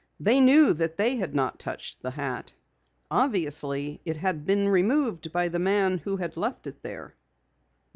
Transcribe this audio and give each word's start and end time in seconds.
They 0.19 0.39
knew 0.41 0.73
that 0.73 0.97
they 0.97 1.17
had 1.17 1.35
not 1.35 1.59
touched 1.59 2.01
the 2.01 2.09
hat. 2.09 2.51
Obviously 3.11 4.01
it 4.03 4.17
had 4.17 4.47
been 4.47 4.67
removed 4.67 5.31
by 5.31 5.47
the 5.49 5.59
man 5.59 5.99
who 5.99 6.17
had 6.17 6.37
left 6.37 6.65
it 6.65 6.81
there. 6.81 7.13